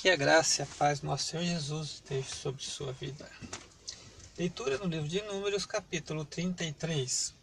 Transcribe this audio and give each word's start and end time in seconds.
Que 0.00 0.10
a 0.10 0.14
graça 0.14 0.60
e 0.60 0.62
a 0.62 0.66
paz 0.78 1.02
nosso 1.02 1.26
Senhor 1.26 1.44
Jesus 1.44 1.94
esteja 1.94 2.32
sobre 2.32 2.62
sua 2.62 2.92
vida. 2.92 3.28
Leitura 4.38 4.78
no 4.78 4.84
livro 4.84 5.08
de 5.08 5.20
Números, 5.22 5.66
capítulo 5.66 6.24
33. 6.24 7.34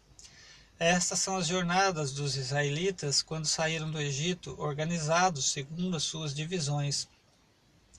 Estas 0.80 1.20
são 1.20 1.36
as 1.36 1.48
jornadas 1.48 2.14
dos 2.14 2.38
israelitas 2.38 3.22
quando 3.22 3.46
saíram 3.46 3.92
do 3.92 4.00
Egito, 4.00 4.56
organizados 4.58 5.52
segundo 5.52 5.98
as 5.98 6.04
suas 6.04 6.34
divisões, 6.34 7.10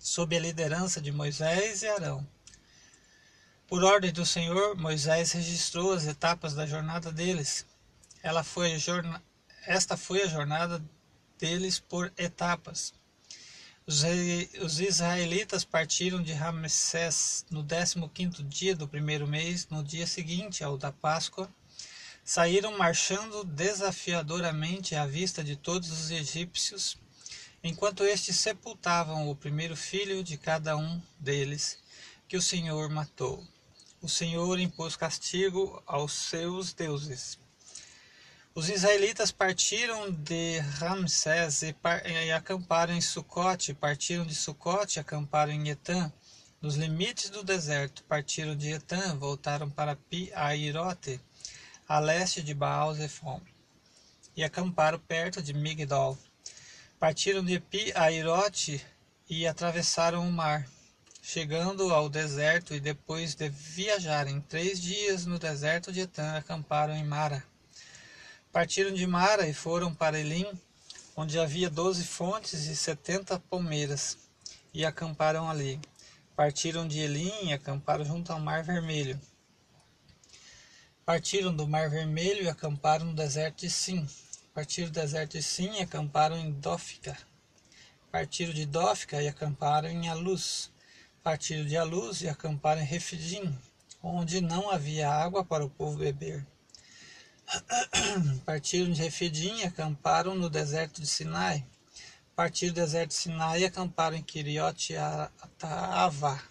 sob 0.00 0.34
a 0.34 0.40
liderança 0.40 1.02
de 1.02 1.12
Moisés 1.12 1.82
e 1.82 1.88
Arão. 1.88 2.27
Por 3.68 3.84
ordem 3.84 4.11
do 4.11 4.25
Senhor, 4.25 4.75
Moisés 4.75 5.32
registrou 5.32 5.93
as 5.93 6.07
etapas 6.07 6.54
da 6.54 6.64
jornada 6.64 7.12
deles. 7.12 7.66
Ela 8.23 8.43
foi 8.43 8.79
jorna... 8.79 9.23
Esta 9.66 9.98
foi 9.98 10.23
a 10.23 10.29
jornada 10.29 10.82
deles 11.38 11.79
por 11.79 12.11
etapas. 12.16 12.95
Os 13.88 14.80
israelitas 14.80 15.64
partiram 15.64 16.20
de 16.20 16.32
Ramsés 16.32 17.46
no 17.48 17.62
15º 17.62 18.42
dia 18.42 18.74
do 18.74 18.88
primeiro 18.88 19.28
mês, 19.28 19.68
no 19.70 19.80
dia 19.80 20.08
seguinte 20.08 20.64
ao 20.64 20.77
da 20.77 20.90
Páscoa. 20.90 21.48
Saíram 22.24 22.77
marchando 22.77 23.44
desafiadoramente 23.44 24.96
à 24.96 25.06
vista 25.06 25.44
de 25.44 25.54
todos 25.54 25.92
os 25.92 26.10
egípcios, 26.10 26.98
enquanto 27.62 28.02
estes 28.02 28.34
sepultavam 28.34 29.30
o 29.30 29.36
primeiro 29.36 29.77
filho 29.77 30.24
de 30.24 30.36
cada 30.36 30.77
um 30.77 31.00
deles, 31.20 31.78
que 32.27 32.36
o 32.36 32.42
Senhor 32.42 32.91
matou. 32.91 33.46
O 34.02 34.08
Senhor 34.08 34.58
impôs 34.58 34.96
castigo 34.96 35.80
aos 35.86 36.12
seus 36.12 36.72
deuses. 36.72 37.38
Os 38.56 38.70
israelitas 38.70 39.30
partiram 39.30 40.10
de 40.10 40.60
Ramsés 40.60 41.60
e, 41.60 41.77
e 42.24 42.33
acamparam 42.33 42.95
em 42.95 43.02
Sucote, 43.02 43.74
partiram 43.74 44.24
de 44.24 44.34
Sucote 44.34 44.98
e 44.98 45.01
acamparam 45.01 45.52
em 45.52 45.69
Etã, 45.69 46.10
nos 46.59 46.74
limites 46.74 47.28
do 47.28 47.45
deserto. 47.45 48.03
Partiram 48.05 48.56
de 48.56 48.70
Etã, 48.70 49.14
voltaram 49.19 49.69
para 49.69 49.95
Pi-Airote, 49.95 51.20
a 51.86 51.98
leste 51.98 52.42
de 52.42 52.55
Baal-Zephon, 52.55 53.42
e 54.34 54.42
acamparam 54.42 54.98
perto 55.00 55.42
de 55.42 55.52
Migdol. 55.52 56.17
Partiram 56.98 57.45
de 57.45 57.61
Pi-Airote 57.61 58.83
e 59.28 59.47
atravessaram 59.47 60.27
o 60.27 60.33
mar, 60.33 60.67
chegando 61.20 61.92
ao 61.92 62.08
deserto 62.08 62.75
e 62.75 62.80
depois 62.80 63.34
de 63.34 63.50
viajarem 63.50 64.41
três 64.41 64.80
dias 64.80 65.27
no 65.27 65.39
deserto 65.39 65.92
de 65.92 66.00
Etã, 66.00 66.39
acamparam 66.39 66.97
em 66.97 67.05
Mara. 67.05 67.45
Partiram 68.56 68.90
de 68.94 69.06
Mara 69.06 69.46
e 69.46 69.52
foram 69.52 69.94
para 69.94 70.18
Elim, 70.18 70.46
onde 71.14 71.38
havia 71.38 71.68
doze 71.68 72.06
fontes 72.06 72.64
e 72.64 72.74
setenta 72.74 73.38
palmeiras, 73.38 74.16
e 74.72 74.82
acamparam 74.82 75.46
ali. 75.46 75.78
Partiram 76.34 76.88
de 76.88 77.00
Elim 77.00 77.48
e 77.48 77.52
acamparam 77.52 78.02
junto 78.02 78.32
ao 78.32 78.40
Mar 78.40 78.64
Vermelho. 78.64 79.20
Partiram 81.04 81.54
do 81.54 81.68
Mar 81.68 81.90
Vermelho 81.90 82.44
e 82.44 82.48
acamparam 82.48 83.04
no 83.04 83.12
deserto 83.12 83.60
de 83.60 83.68
Sim. 83.68 84.08
Partiram 84.54 84.88
do 84.88 84.94
deserto 84.94 85.32
de 85.32 85.42
Sim 85.42 85.72
e 85.74 85.82
acamparam 85.82 86.38
em 86.38 86.50
Dófica. 86.50 87.14
Partiram 88.10 88.54
de 88.54 88.64
Dófica 88.64 89.22
e 89.22 89.28
acamparam 89.28 89.90
em 89.90 90.08
Aluz. 90.08 90.72
Partiram 91.22 91.66
de 91.66 91.77
Aluz 91.77 92.22
e 92.22 92.28
acamparam 92.30 92.80
em 92.80 92.86
Refidim, 92.86 93.54
onde 94.02 94.40
não 94.40 94.70
havia 94.70 95.10
água 95.10 95.44
para 95.44 95.62
o 95.62 95.68
povo 95.68 95.98
beber. 95.98 96.42
Partiram 98.44 98.91
de 98.91 99.02
Refidim 99.02 99.61
e 99.61 99.64
acamparam 99.64 100.34
no 100.34 100.50
deserto 100.50 101.00
de 101.00 101.06
Sinai. 101.06 101.64
Partiram 102.34 102.75
do 102.75 102.80
deserto 102.80 103.11
de 103.11 103.14
Sinai 103.14 103.61
e 103.61 103.64
acamparam 103.64 104.16
em 104.16 104.22
Kiriot 104.22 104.94
Ataavá. 104.97 106.42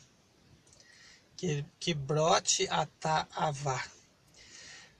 Kibrote 1.79 2.67
Ataavá. 2.69 3.83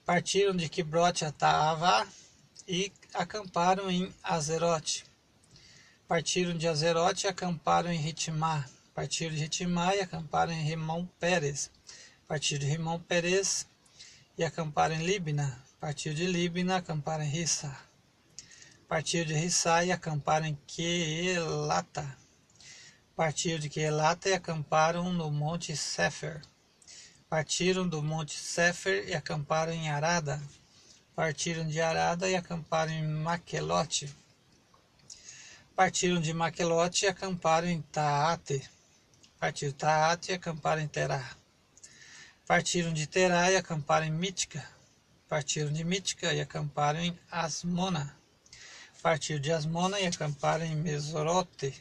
Partiram 0.04 0.54
de 0.54 0.68
Kibrote 0.68 1.24
Ataavá 1.24 2.06
e 2.68 2.92
acamparam 3.14 3.90
em 3.90 4.14
Azerote. 4.22 5.04
Partiram 6.06 6.56
de 6.56 6.68
Azerote 6.68 7.26
e 7.26 7.30
acamparam 7.30 7.90
em 7.90 7.98
Ritimá. 7.98 8.64
Partiram 8.94 9.34
de 9.34 9.40
Ritimá 9.40 9.96
e 9.96 10.00
acamparam 10.00 10.52
em 10.52 10.62
Rimão 10.62 11.06
Pérez. 11.18 11.70
Partiram 12.28 12.60
de 12.60 12.70
Rimão 12.70 13.00
Pérez 13.00 13.66
e 14.38 14.44
acamparam 14.44 14.94
em 14.94 15.04
Libna. 15.04 15.65
Partiu 15.78 16.14
de 16.14 16.26
Libna, 16.26 16.76
acamparam 16.76 17.22
em 17.22 17.28
Rissa. 17.28 17.76
Partiu 18.88 19.26
de 19.26 19.34
Rissa 19.34 19.84
e 19.84 19.92
acamparam 19.92 20.46
em 20.46 20.58
Quelata. 20.66 22.16
Partiram 23.14 23.58
de 23.58 23.68
Quelata 23.68 24.30
e 24.30 24.32
acamparam 24.32 25.12
no 25.12 25.30
Monte 25.30 25.76
Sefer. 25.76 26.40
Partiram 27.28 27.86
do 27.86 28.02
Monte 28.02 28.38
Sefer 28.38 29.06
e 29.06 29.14
acamparam 29.14 29.74
em 29.74 29.90
Arada. 29.90 30.42
Partiram 31.14 31.68
de 31.68 31.78
Arada 31.78 32.26
e 32.26 32.34
acamparam 32.34 32.92
em 32.92 33.06
Maquelote. 33.06 34.12
Partiram 35.76 36.22
de 36.22 36.32
Maquelote 36.32 37.04
e 37.04 37.08
acamparam 37.08 37.68
em 37.68 37.82
Taate. 37.82 38.66
Partiram 39.38 39.72
de 39.72 39.78
Taate 39.78 40.32
e 40.32 40.34
acamparam 40.36 40.80
em 40.80 40.88
Terá. 40.88 41.36
Partiram 42.46 42.94
de 42.94 43.06
Terá 43.06 43.52
e 43.52 43.56
acamparam 43.56 44.06
em 44.06 44.10
Mítica 44.10 44.75
Partiram 45.28 45.72
de 45.72 45.82
Mítica 45.82 46.32
e 46.32 46.40
acamparam 46.40 47.00
em 47.00 47.18
Asmona. 47.28 48.16
Partiram 49.02 49.40
de 49.40 49.50
Asmona 49.50 49.98
e 49.98 50.06
acamparam 50.06 50.64
em 50.64 50.76
Mesorote, 50.76 51.74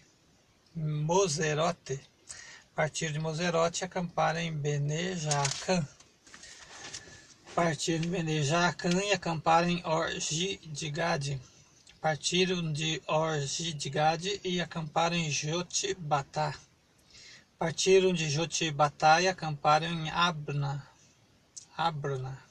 Moserote. 0.76 2.00
Partiram 2.74 3.14
de 3.14 3.20
Moserote 3.20 3.84
e 3.84 3.86
acamparam 3.86 4.40
em 4.40 4.52
Benejacã. 4.52 5.88
Partiram 7.54 8.02
de 8.02 8.08
Benejacã 8.08 8.90
e 9.04 9.14
acamparam 9.14 9.70
em 9.70 9.86
Orgi 9.86 10.58
de 10.66 10.90
Gade. 10.90 11.40
Partiram 12.02 12.74
de 12.74 13.00
Orgi 13.06 13.74
de 13.74 13.90
Gade 13.92 14.42
e 14.44 14.60
acamparam 14.60 15.16
em 15.16 15.30
Jotibatá. 15.30 16.56
Partiram 17.60 18.12
de 18.12 18.28
Jotibatá 18.28 19.22
e 19.22 19.28
acamparam 19.28 19.86
em 19.86 20.10
Abna. 20.10 20.86
Abrona. 21.78 22.45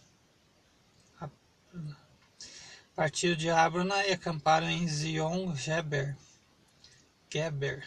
Partiram 2.94 3.36
de 3.36 3.50
Abrona 3.50 4.06
e 4.06 4.12
acamparam 4.12 4.70
em 4.70 4.86
Zion-Geber. 4.86 6.16
Geber. 7.28 7.84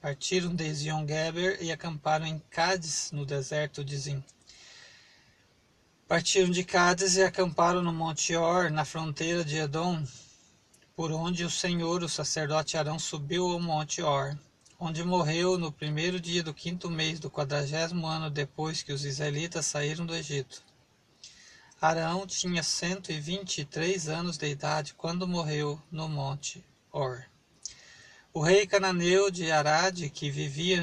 Partiram 0.00 0.54
de 0.54 0.72
Zion-Geber 0.72 1.62
e 1.62 1.70
acamparam 1.70 2.24
em 2.24 2.38
Cádiz, 2.50 3.12
no 3.12 3.26
deserto 3.26 3.84
de 3.84 3.96
Zin. 3.96 4.24
Partiram 6.06 6.50
de 6.50 6.64
Cádiz 6.64 7.16
e 7.16 7.22
acamparam 7.22 7.82
no 7.82 7.92
Monte 7.92 8.34
Or, 8.34 8.70
na 8.70 8.86
fronteira 8.86 9.44
de 9.44 9.58
Edom, 9.58 10.02
por 10.96 11.12
onde 11.12 11.44
o 11.44 11.50
Senhor, 11.50 12.02
o 12.02 12.08
sacerdote 12.08 12.78
Arão, 12.78 12.98
subiu 12.98 13.46
ao 13.46 13.60
Monte 13.60 14.00
Or, 14.00 14.34
onde 14.80 15.04
morreu 15.04 15.58
no 15.58 15.70
primeiro 15.70 16.18
dia 16.18 16.42
do 16.42 16.54
quinto 16.54 16.88
mês 16.88 17.20
do 17.20 17.30
quadragésimo 17.30 18.06
ano 18.06 18.30
depois 18.30 18.82
que 18.82 18.92
os 18.94 19.04
israelitas 19.04 19.66
saíram 19.66 20.06
do 20.06 20.14
Egito. 20.14 20.62
Arão 21.80 22.26
tinha 22.26 22.60
cento 22.60 23.12
e 23.12 23.20
vinte 23.20 23.58
e 23.58 23.64
três 23.64 24.08
anos 24.08 24.36
de 24.36 24.48
idade 24.48 24.94
quando 24.94 25.28
morreu 25.28 25.80
no 25.92 26.08
monte 26.08 26.64
Or. 26.90 27.24
O 28.32 28.42
rei 28.42 28.66
cananeu 28.66 29.30
de 29.30 29.52
Arad, 29.52 30.10
que 30.10 30.28
vivia 30.28 30.82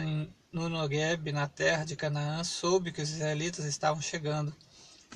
no 0.53 0.69
Nogueb, 0.69 1.33
na 1.33 1.49
terra 1.49 1.83
de 1.83 1.97
Canaã, 1.97 2.45
soube 2.45 2.93
que 2.93 3.01
os 3.01 3.09
israelitas 3.09 3.65
estavam 3.65 4.01
chegando. 4.01 4.55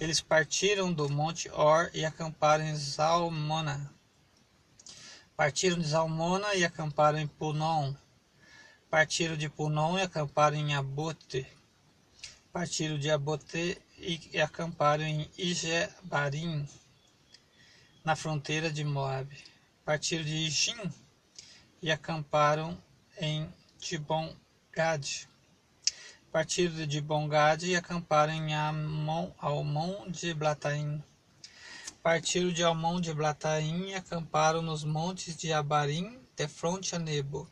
Eles 0.01 0.19
partiram 0.19 0.91
do 0.91 1.09
monte 1.09 1.49
Or 1.51 1.89
e 1.93 2.03
acamparam 2.03 2.65
em 2.65 2.75
Zalmona. 2.75 3.89
Partiram 5.33 5.79
de 5.79 5.87
Zalmona 5.87 6.55
e 6.55 6.65
acamparam 6.65 7.19
em 7.19 7.27
Punon. 7.27 7.93
Partiram 8.89 9.37
de 9.37 9.47
Punon 9.47 9.97
e 9.97 10.01
acamparam 10.01 10.57
em 10.57 10.75
Abote. 10.75 11.47
Partiram 12.51 12.97
de 12.97 13.11
Abote 13.11 13.79
e 13.99 14.41
acamparam 14.41 15.03
em 15.03 15.29
Ijebarim, 15.37 16.67
na 18.03 18.15
fronteira 18.15 18.71
de 18.71 18.83
Moabe. 18.83 19.37
Partiram 19.85 20.25
de 20.25 20.33
Ijim 20.35 20.91
e 21.79 21.91
acamparam 21.91 22.75
em 23.19 23.47
Dibon-Gad. 23.77 25.27
Partiram 26.31 26.73
de 26.73 26.87
Dibon-Gad 26.87 27.63
e 27.67 27.75
acamparam 27.75 28.33
em 28.33 28.55
Amon, 28.55 29.31
Almon 29.37 30.09
de 30.09 30.33
Blataim. 30.33 31.03
Partiram 32.01 32.51
de 32.51 32.63
Almon 32.63 32.99
de 32.99 33.13
Blataim 33.13 33.89
e 33.89 33.93
acamparam 33.93 34.63
nos 34.63 34.83
montes 34.83 35.37
de 35.37 35.53
Abarim, 35.53 36.19
de 36.35 36.47
fronte 36.47 36.95
a 36.95 36.99
Nebo. 36.99 37.47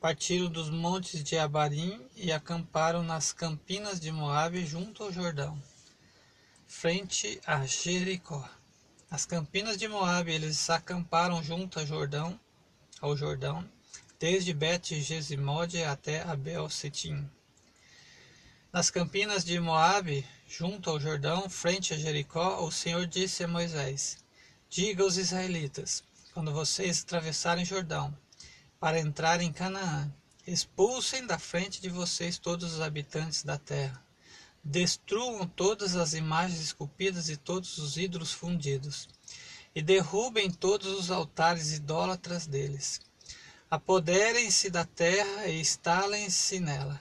Partiram 0.00 0.48
dos 0.48 0.70
montes 0.70 1.24
de 1.24 1.36
Abarim 1.36 2.00
e 2.14 2.30
acamparam 2.30 3.02
nas 3.02 3.32
campinas 3.32 3.98
de 3.98 4.12
Moabe 4.12 4.64
junto 4.64 5.02
ao 5.02 5.12
Jordão, 5.12 5.60
frente 6.68 7.40
a 7.44 7.66
Jericó. 7.66 8.48
As 9.10 9.26
campinas 9.26 9.76
de 9.76 9.88
Moabe 9.88 10.30
eles 10.30 10.70
acamparam 10.70 11.42
junto 11.42 11.80
ao 11.80 11.86
Jordão, 11.86 12.38
ao 13.00 13.16
Jordão, 13.16 13.68
desde 14.20 14.54
Bet-Gesimode 14.54 15.82
até 15.82 16.22
Abel-Setim. 16.22 17.28
Nas 18.72 18.90
campinas 18.90 19.44
de 19.44 19.58
Moabe, 19.58 20.24
junto 20.48 20.90
ao 20.90 21.00
Jordão, 21.00 21.50
frente 21.50 21.92
a 21.92 21.98
Jericó, 21.98 22.64
o 22.64 22.70
Senhor 22.70 23.04
disse 23.04 23.42
a 23.42 23.48
Moisés: 23.48 24.18
Diga 24.70 25.02
aos 25.02 25.16
israelitas: 25.16 26.04
quando 26.32 26.52
vocês 26.52 27.02
atravessarem 27.02 27.64
Jordão 27.64 28.16
para 28.80 28.98
entrar 28.98 29.40
em 29.40 29.52
Canaã, 29.52 30.12
expulsem 30.46 31.26
da 31.26 31.38
frente 31.38 31.80
de 31.80 31.88
vocês 31.88 32.38
todos 32.38 32.74
os 32.74 32.80
habitantes 32.80 33.42
da 33.42 33.58
terra. 33.58 34.02
Destruam 34.62 35.46
todas 35.46 35.96
as 35.96 36.14
imagens 36.14 36.60
esculpidas 36.60 37.28
e 37.28 37.36
todos 37.36 37.78
os 37.78 37.96
ídolos 37.96 38.32
fundidos, 38.32 39.08
e 39.74 39.82
derrubem 39.82 40.50
todos 40.50 40.92
os 40.98 41.10
altares 41.10 41.72
idólatras 41.72 42.46
deles 42.46 43.00
Apoderem-se 43.70 44.70
da 44.70 44.82
terra 44.82 45.46
e 45.46 45.60
instalem-se 45.60 46.58
nela, 46.58 46.98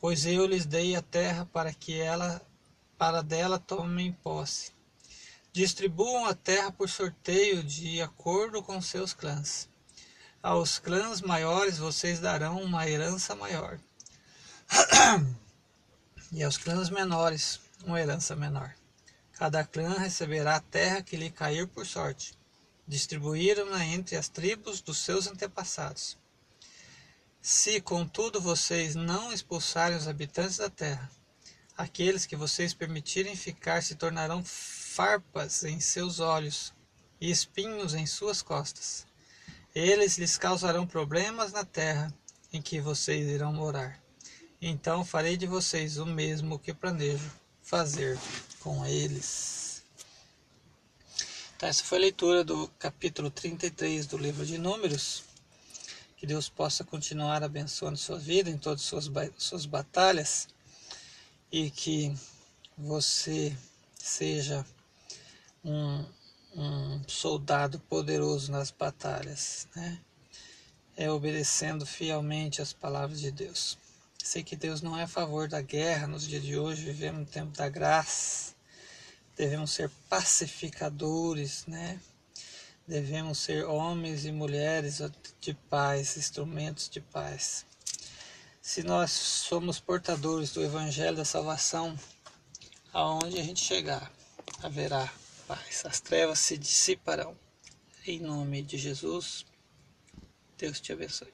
pois 0.00 0.24
eu 0.24 0.46
lhes 0.46 0.64
dei 0.64 0.94
a 0.94 1.02
terra 1.02 1.44
para 1.46 1.74
que 1.74 1.98
ela 1.98 2.40
para 2.96 3.22
dela 3.24 3.58
tomem 3.58 4.12
posse. 4.12 4.70
Distribuam 5.52 6.26
a 6.26 6.34
terra 6.34 6.70
por 6.70 6.88
sorteio 6.88 7.64
de 7.64 8.00
acordo 8.00 8.62
com 8.62 8.80
seus 8.80 9.12
clãs. 9.12 9.68
Aos 10.42 10.78
clãs 10.78 11.20
maiores 11.20 11.78
vocês 11.78 12.18
darão 12.18 12.62
uma 12.62 12.88
herança 12.88 13.34
maior. 13.34 13.78
e 16.32 16.42
aos 16.42 16.56
clãs 16.56 16.88
menores 16.88 17.60
uma 17.84 18.00
herança 18.00 18.34
menor. 18.34 18.74
Cada 19.32 19.64
clã 19.64 19.98
receberá 19.98 20.56
a 20.56 20.60
terra 20.60 21.02
que 21.02 21.16
lhe 21.16 21.30
cair 21.30 21.66
por 21.66 21.86
sorte 21.86 22.38
distribuíram-na 22.90 23.86
entre 23.86 24.16
as 24.16 24.28
tribos 24.28 24.80
dos 24.80 24.98
seus 24.98 25.28
antepassados. 25.28 26.18
Se, 27.40 27.80
contudo, 27.80 28.40
vocês 28.40 28.96
não 28.96 29.32
expulsarem 29.32 29.96
os 29.96 30.08
habitantes 30.08 30.56
da 30.56 30.68
terra, 30.68 31.08
aqueles 31.76 32.26
que 32.26 32.34
vocês 32.34 32.74
permitirem 32.74 33.36
ficar 33.36 33.80
se 33.82 33.94
tornarão 33.94 34.42
farpas 34.44 35.62
em 35.62 35.78
seus 35.78 36.18
olhos 36.18 36.74
e 37.20 37.30
espinhos 37.30 37.94
em 37.94 38.06
suas 38.06 38.42
costas. 38.42 39.06
Eles 39.74 40.18
lhes 40.18 40.36
causarão 40.36 40.86
problemas 40.86 41.52
na 41.52 41.64
terra 41.64 42.12
em 42.52 42.60
que 42.60 42.80
vocês 42.80 43.28
irão 43.28 43.52
morar. 43.52 44.00
Então 44.60 45.04
farei 45.04 45.36
de 45.36 45.46
vocês 45.46 45.96
o 45.96 46.04
mesmo 46.04 46.58
que 46.58 46.74
planejo 46.74 47.30
fazer 47.62 48.18
com 48.58 48.84
eles. 48.84 49.82
Então, 51.56 51.68
essa 51.68 51.84
foi 51.84 51.98
a 51.98 52.00
leitura 52.00 52.42
do 52.42 52.68
capítulo 52.78 53.30
33 53.30 54.06
do 54.06 54.16
livro 54.16 54.44
de 54.46 54.58
Números. 54.58 55.24
Que 56.16 56.26
Deus 56.26 56.48
possa 56.48 56.84
continuar 56.84 57.42
abençoando 57.42 57.96
sua 57.96 58.18
vida 58.18 58.50
em 58.50 58.58
todas 58.58 58.80
as 58.80 58.86
suas, 58.86 59.10
suas 59.38 59.66
batalhas 59.66 60.48
e 61.52 61.70
que 61.70 62.14
você 62.76 63.56
seja 63.94 64.64
um, 65.64 66.04
um 66.54 67.02
soldado 67.06 67.78
poderoso 67.80 68.50
nas 68.50 68.70
batalhas, 68.70 69.68
né? 69.74 69.98
É 70.96 71.10
obedecendo 71.10 71.86
fielmente 71.86 72.60
as 72.60 72.72
palavras 72.72 73.20
de 73.20 73.30
Deus. 73.30 73.78
Sei 74.22 74.42
que 74.42 74.56
Deus 74.56 74.82
não 74.82 74.98
é 74.98 75.04
a 75.04 75.08
favor 75.08 75.48
da 75.48 75.62
guerra 75.62 76.06
nos 76.06 76.26
dias 76.26 76.42
de 76.42 76.58
hoje, 76.58 76.84
vivemos 76.84 77.20
no 77.20 77.26
tempo 77.26 77.56
da 77.56 77.68
graça 77.68 78.50
devemos 79.40 79.70
ser 79.70 79.90
pacificadores, 80.06 81.64
né? 81.66 81.98
Devemos 82.86 83.38
ser 83.38 83.64
homens 83.64 84.26
e 84.26 84.32
mulheres 84.32 85.00
de 85.40 85.54
paz, 85.54 86.18
instrumentos 86.18 86.90
de 86.90 87.00
paz. 87.00 87.64
Se 88.60 88.82
nós 88.82 89.10
somos 89.10 89.80
portadores 89.80 90.52
do 90.52 90.62
Evangelho 90.62 91.16
da 91.16 91.24
Salvação, 91.24 91.98
aonde 92.92 93.38
a 93.38 93.42
gente 93.42 93.64
chegar, 93.64 94.12
haverá 94.62 95.10
paz. 95.50 95.84
As 95.84 96.00
trevas 96.00 96.38
se 96.38 96.56
dissiparão. 96.56 97.36
Em 98.06 98.20
nome 98.20 98.62
de 98.62 98.78
Jesus, 98.78 99.44
Deus 100.56 100.80
te 100.80 100.92
abençoe. 100.92 101.32